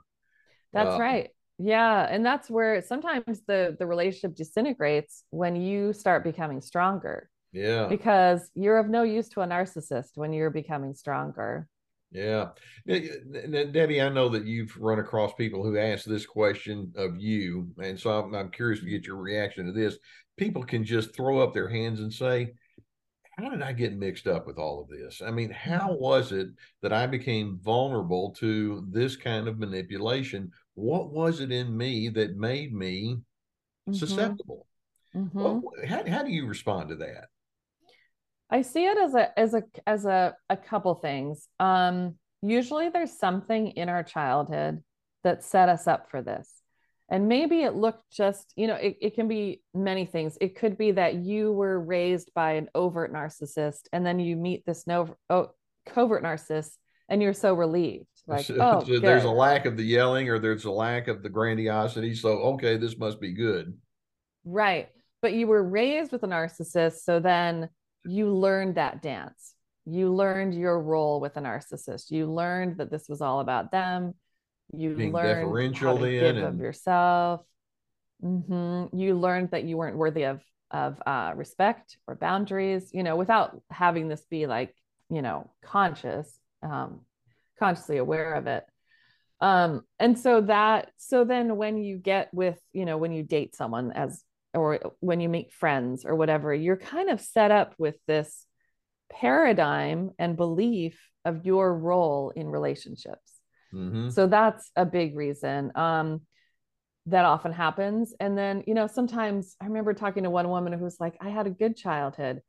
[0.74, 1.30] That's Uh, right.
[1.60, 7.30] Yeah, and that's where sometimes the the relationship disintegrates when you start becoming stronger.
[7.54, 11.68] Yeah, because you're of no use to a narcissist when you're becoming stronger.
[12.14, 12.50] Yeah.
[12.88, 18.00] Debbie, I know that you've run across people who ask this question of you, and
[18.00, 19.98] so I'm, I'm curious to get your reaction to this.
[20.38, 22.54] People can just throw up their hands and say,
[23.38, 25.22] how did I get mixed up with all of this?
[25.26, 26.02] I mean, how mm-hmm.
[26.02, 26.50] was it
[26.82, 30.52] that I became vulnerable to this kind of manipulation?
[30.76, 33.18] What was it in me that made me
[33.90, 33.94] mm-hmm.
[33.94, 34.68] susceptible?
[35.16, 35.40] Mm-hmm.
[35.40, 37.26] What, how, how do you respond to that?
[38.54, 41.48] I see it as a as a as a a couple things.
[41.60, 44.84] Um, usually, there's something in our childhood
[45.24, 46.62] that set us up for this.
[47.10, 50.38] And maybe it looked just you know it, it can be many things.
[50.40, 54.66] It could be that you were raised by an overt narcissist and then you meet
[54.68, 55.50] this no oh,
[55.88, 56.74] covert narcissist
[57.10, 58.06] and you're so relieved.
[58.26, 61.24] Like so, oh so there's a lack of the yelling or there's a lack of
[61.24, 62.16] the grandiosity.
[62.16, 63.78] So okay this must be good.
[64.46, 64.88] Right.
[65.22, 67.04] But you were raised with a narcissist.
[67.04, 67.68] So then
[68.06, 69.54] you learned that dance
[69.86, 74.14] you learned your role with a narcissist you learned that this was all about them
[74.72, 76.46] you Being learned deferential how to give and...
[76.46, 77.42] of yourself.
[78.24, 78.98] Mm-hmm.
[78.98, 82.90] You learned that you weren't worthy of of uh, respect or boundaries.
[82.94, 84.74] You know, without having this be like
[85.10, 87.02] you know conscious, um,
[87.60, 88.66] consciously aware of it.
[89.42, 93.56] Um, and so that so then when you get with you know when you date
[93.56, 97.96] someone as or when you meet friends or whatever, you're kind of set up with
[98.08, 98.46] this
[99.12, 103.32] paradigm and belief of your role in relationships.
[103.74, 104.10] Mm-hmm.
[104.10, 105.72] So that's a big reason.
[105.76, 106.22] Um,
[107.08, 108.14] that often happens.
[108.20, 111.30] And then, you know, sometimes I remember talking to one woman who was like, I
[111.30, 112.42] had a good childhood.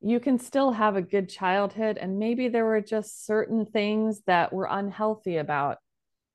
[0.00, 1.96] You can still have a good childhood.
[1.96, 5.78] And maybe there were just certain things that were unhealthy about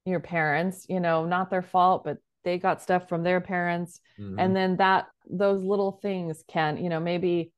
[0.05, 3.99] your parents, you know, not their fault, but they got stuff from their parents.
[4.17, 4.39] Mm-hmm.
[4.39, 7.51] And then that, those little things can, you know, maybe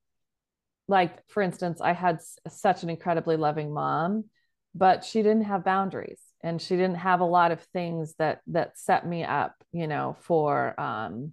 [0.88, 2.20] like, for instance, I had
[2.50, 4.26] such an incredibly loving mom,
[4.74, 8.78] but she didn't have boundaries and she didn't have a lot of things that that
[8.78, 11.32] set me up you know for um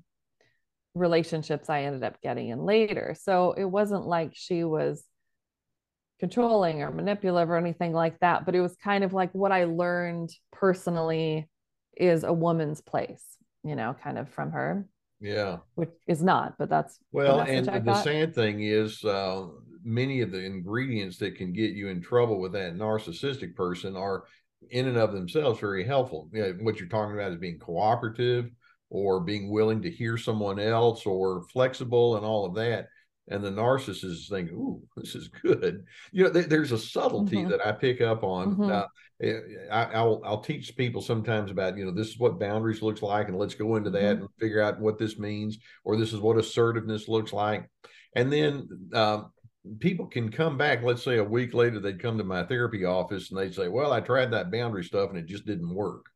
[0.95, 5.05] relationships i ended up getting in later so it wasn't like she was
[6.21, 9.65] controlling or manipulative or anything like that but it was kind of like what i
[9.65, 11.49] learned personally
[11.97, 14.87] is a woman's place you know kind of from her
[15.21, 19.47] yeah which is not but that's well and the sad thing is uh
[19.85, 24.25] many of the ingredients that can get you in trouble with that narcissistic person are
[24.71, 26.29] in and of themselves very helpful.
[26.33, 28.51] You know, what you're talking about is being cooperative
[28.91, 32.89] or being willing to hear someone else or flexible and all of that.
[33.29, 37.39] And the narcissist is think, "Ooh, this is good." You know, th- there's a subtlety
[37.39, 37.51] mm-hmm.
[37.51, 38.57] that I pick up on.
[38.57, 38.71] Mm-hmm.
[38.71, 38.85] Uh,
[39.23, 43.03] eh, I, will I'll teach people sometimes about, you know, this is what boundaries looks
[43.03, 44.23] like, and let's go into that mm-hmm.
[44.23, 47.69] and figure out what this means, or this is what assertiveness looks like.
[48.15, 49.33] And then um,
[49.79, 53.31] people can come back let's say a week later they'd come to my therapy office
[53.31, 56.07] and they'd say well i tried that boundary stuff and it just didn't work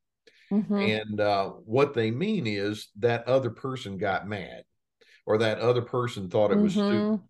[0.52, 0.74] mm-hmm.
[0.74, 4.64] and uh, what they mean is that other person got mad
[5.28, 6.88] or that other person thought it was mm-hmm.
[6.88, 7.20] stupid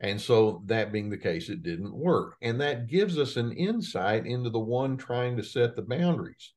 [0.00, 4.26] and so that being the case it didn't work and that gives us an insight
[4.26, 6.54] into the one trying to set the boundaries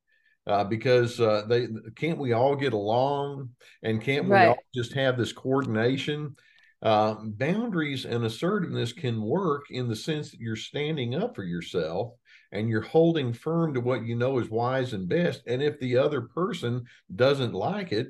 [0.47, 3.49] uh, because uh, they can't we all get along
[3.83, 4.43] and can't right.
[4.43, 6.33] we all just have this coordination
[6.81, 12.13] uh, boundaries and assertiveness can work in the sense that you're standing up for yourself
[12.51, 15.41] and you're holding firm to what you know is wise and best.
[15.47, 18.09] And if the other person doesn't like it,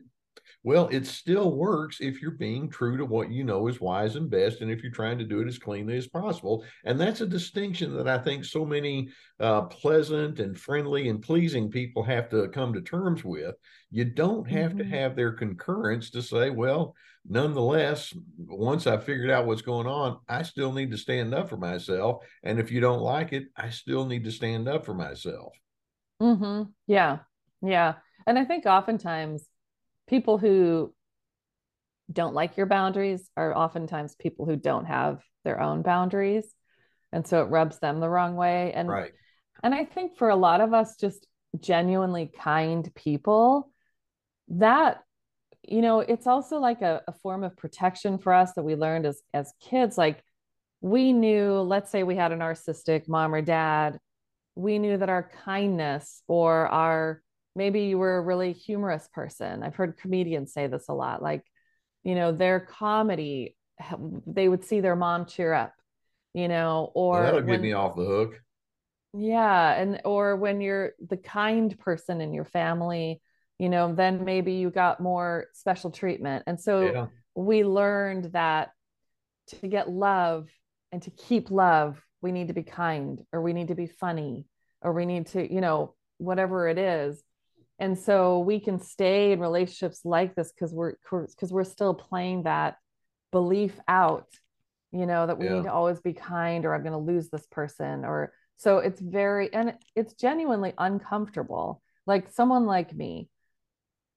[0.63, 4.29] well, it still works if you're being true to what you know is wise and
[4.29, 6.65] best, and if you're trying to do it as cleanly as possible.
[6.83, 11.69] And that's a distinction that I think so many uh, pleasant and friendly and pleasing
[11.69, 13.55] people have to come to terms with.
[13.91, 14.79] You don't have mm-hmm.
[14.79, 20.19] to have their concurrence to say, well, nonetheless, once I figured out what's going on,
[20.27, 22.25] I still need to stand up for myself.
[22.43, 25.53] And if you don't like it, I still need to stand up for myself.
[26.21, 26.63] Mm-hmm.
[26.87, 27.19] Yeah.
[27.61, 27.93] Yeah.
[28.25, 29.45] And I think oftentimes
[30.07, 30.93] people who
[32.11, 36.45] don't like your boundaries are oftentimes people who don't have their own boundaries.
[37.11, 38.71] And so it rubs them the wrong way.
[38.73, 39.11] And right.
[39.63, 41.27] and i think for a lot of us just
[41.59, 43.71] genuinely kind people
[44.49, 45.01] that
[45.63, 49.05] you know it's also like a, a form of protection for us that we learned
[49.05, 49.97] as as kids.
[49.97, 50.23] Like
[50.81, 53.97] we knew let's say we had a narcissistic mom or dad
[54.57, 57.21] we knew that our kindness or our
[57.57, 59.63] maybe you were a really humorous person.
[59.63, 61.43] I've heard comedians say this a lot like
[62.03, 63.57] you know their comedy
[64.25, 65.73] they would see their mom cheer up
[66.33, 68.39] you know or that'll when, get me off the hook.
[69.13, 73.21] Yeah and or when you're the kind person in your family
[73.59, 76.43] you know then maybe you got more special treatment.
[76.47, 77.07] And so yeah.
[77.35, 78.69] we learned that
[79.47, 80.49] to get love
[80.91, 84.45] and to keep love we need to be kind or we need to be funny
[84.81, 87.21] or we need to you know whatever it is
[87.79, 92.43] and so we can stay in relationships like this because we're because we're still playing
[92.43, 92.77] that
[93.31, 94.27] belief out
[94.91, 95.55] you know, that we yeah.
[95.55, 98.05] need to always be kind or I'm going to lose this person.
[98.05, 101.81] Or so it's very, and it's genuinely uncomfortable.
[102.05, 103.29] Like someone like me,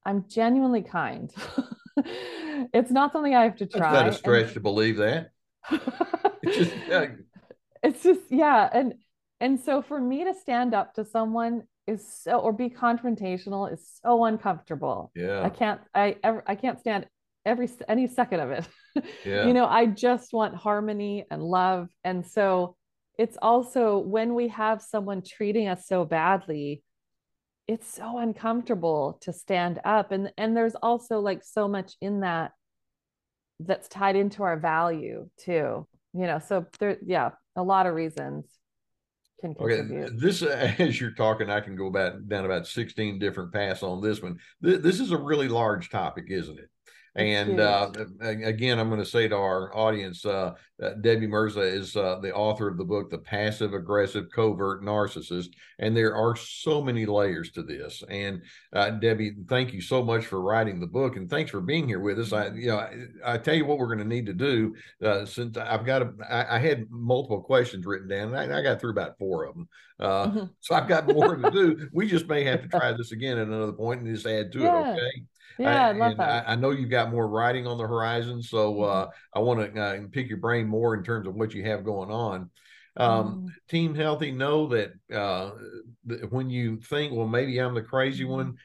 [0.07, 1.33] I'm genuinely kind.
[2.73, 3.91] it's not something I have to try.
[3.91, 5.31] It's not a stretch and, to believe that.
[6.43, 7.07] it's just, yeah.
[7.83, 8.69] it's just, yeah.
[8.73, 8.95] And,
[9.41, 14.01] and so for me to stand up to someone is so, or be confrontational is
[14.03, 15.11] so uncomfortable.
[15.15, 15.43] Yeah.
[15.43, 17.07] I can't, I ever, I can't stand
[17.45, 18.69] every any second of it
[19.25, 19.47] yeah.
[19.47, 22.77] you know i just want harmony and love and so
[23.19, 26.83] it's also when we have someone treating us so badly
[27.67, 32.53] it's so uncomfortable to stand up and and there's also like so much in that
[33.61, 38.45] that's tied into our value too you know so there yeah a lot of reasons
[39.41, 40.07] can contribute.
[40.07, 40.43] Okay, this
[40.79, 44.39] as you're talking, I can go about down about 16 different paths on this one.
[44.61, 46.71] This is a really large topic, isn't it?
[47.17, 47.91] And uh,
[48.21, 52.33] again, I'm going to say to our audience, uh, uh, Debbie Mirza is uh, the
[52.33, 55.49] author of the book, The Passive Aggressive Covert Narcissist.
[55.81, 58.05] And there are so many layers to this.
[58.09, 58.43] And
[58.73, 62.01] uh, Debbie, thank you so much for writing the book, and thanks for being here
[62.01, 62.33] with us.
[62.33, 64.75] I, you know, I, I tell you what we're going to need to do.
[65.05, 68.63] Uh, since I've got, a, I, I had multiple questions written down, and I, I
[68.63, 69.69] got through about four of them.
[70.01, 70.45] Mm-hmm.
[70.61, 71.89] So I've got more to do.
[71.93, 74.59] We just may have to try this again at another point and just add to
[74.61, 74.93] yeah.
[74.93, 74.93] it.
[74.93, 75.25] Okay.
[75.59, 76.49] Yeah, I, I love that.
[76.49, 78.83] I, I, know you've got more writing on the horizon, so mm-hmm.
[78.85, 81.85] uh, I want to uh, pick your brain more in terms of what you have
[81.85, 82.51] going on.
[82.97, 83.53] Um, mm.
[83.69, 85.53] Team Healthy, know that uh,
[86.29, 88.33] when you think, well, maybe I'm the crazy mm-hmm.
[88.33, 88.57] one,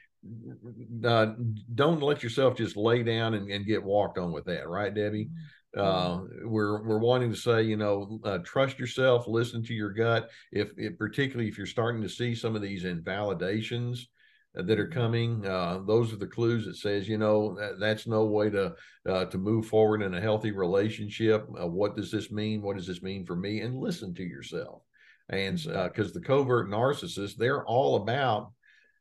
[1.04, 1.34] uh,
[1.74, 5.28] don't let yourself just lay down and, and, get walked on with that, right, Debbie?
[5.76, 10.30] Uh, we're we're wanting to say, you know, uh, trust yourself, listen to your gut.
[10.50, 14.08] If, if particularly if you're starting to see some of these invalidations,
[14.56, 15.46] that are coming.
[15.46, 18.74] Uh, those are the clues that says, you know, that, that's no way to
[19.08, 21.46] uh, to move forward in a healthy relationship.
[21.60, 22.62] Uh, what does this mean?
[22.62, 23.60] What does this mean for me?
[23.60, 24.82] And listen to yourself.
[25.28, 28.52] And because uh, the covert narcissists, they're all about,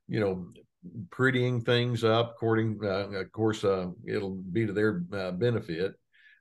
[0.08, 0.48] you know,
[1.10, 2.34] prettying things up.
[2.36, 5.94] According, uh, of course, uh, it'll be to their benefit.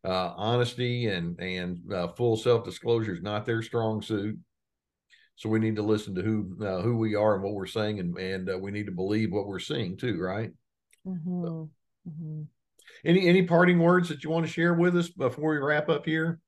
[0.05, 1.81] honesty and and
[2.17, 4.39] full self disclosure is not their strong suit.
[5.37, 7.99] So we need to listen to who uh, who we are and what we're saying,
[8.01, 10.53] and and uh, we need to believe what we're seeing too, right?
[11.07, 11.45] Mm-hmm.
[11.45, 11.71] So,
[12.09, 12.43] mm-hmm.
[13.05, 16.05] Any any parting words that you want to share with us before we wrap up
[16.05, 16.41] here?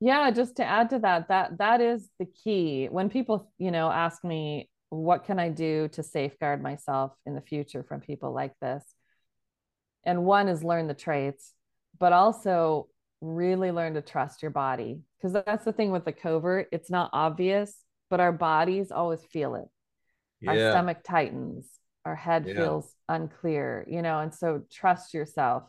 [0.00, 2.88] Yeah, just to add to that, that that is the key.
[2.90, 7.40] When people, you know, ask me what can I do to safeguard myself in the
[7.40, 8.84] future from people like this,
[10.04, 11.54] and one is learn the traits,
[11.98, 12.88] but also
[13.22, 17.08] really learn to trust your body because that's the thing with the covert it's not
[17.12, 17.76] obvious
[18.10, 19.68] but our bodies always feel it
[20.40, 20.50] yeah.
[20.50, 21.68] our stomach tightens
[22.04, 22.54] our head yeah.
[22.54, 25.62] feels unclear you know and so trust yourself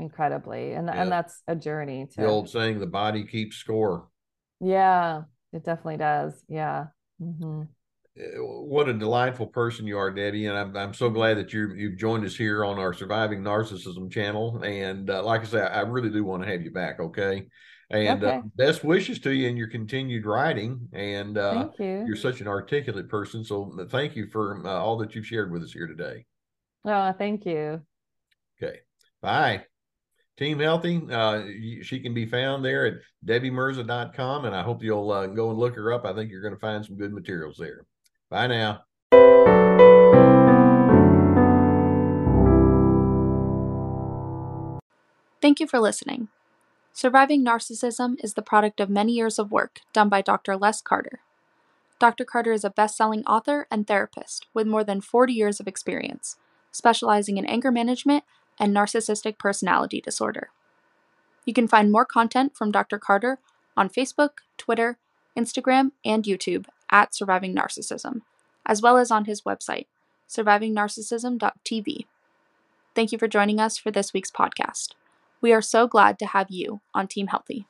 [0.00, 1.00] incredibly and yeah.
[1.00, 4.08] and that's a journey to the old saying the body keeps score
[4.60, 6.86] yeah it definitely does yeah
[7.22, 7.62] mm-hmm
[8.38, 11.98] what a delightful person you are, Debbie, and I'm I'm so glad that you you've
[11.98, 14.62] joined us here on our Surviving Narcissism channel.
[14.62, 16.98] And uh, like I say, I really do want to have you back.
[16.98, 17.46] Okay.
[17.90, 18.36] And uh, okay.
[18.38, 20.88] Uh, best wishes to you in your continued writing.
[20.92, 22.04] And uh, you.
[22.06, 25.52] You're such an articulate person, so uh, thank you for uh, all that you've shared
[25.52, 26.24] with us here today.
[26.84, 27.82] Oh, thank you.
[28.60, 28.78] Okay.
[29.20, 29.64] Bye.
[30.38, 31.44] Team Healthy, uh,
[31.82, 32.94] she can be found there at
[33.24, 36.04] debbiemirza.com, and I hope you'll uh, go and look her up.
[36.04, 37.86] I think you're going to find some good materials there.
[38.30, 38.82] Bye now.
[45.40, 46.28] Thank you for listening.
[46.92, 50.56] Surviving Narcissism is the product of many years of work done by Dr.
[50.56, 51.20] Les Carter.
[51.98, 52.24] Dr.
[52.24, 56.36] Carter is a best selling author and therapist with more than 40 years of experience,
[56.72, 58.24] specializing in anger management
[58.58, 60.50] and narcissistic personality disorder.
[61.44, 62.98] You can find more content from Dr.
[62.98, 63.38] Carter
[63.76, 64.98] on Facebook, Twitter,
[65.36, 68.22] Instagram, and YouTube at Surviving Narcissism,
[68.64, 69.86] as well as on his website,
[70.28, 72.06] survivingnarcissism.tv.
[72.94, 74.92] Thank you for joining us for this week's podcast.
[75.40, 77.66] We are so glad to have you on Team Healthy.